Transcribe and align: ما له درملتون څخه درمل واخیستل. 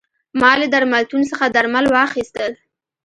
ما 0.41 0.51
له 0.59 0.67
درملتون 0.73 1.21
څخه 1.31 1.45
درمل 1.55 1.85
واخیستل. 1.89 2.51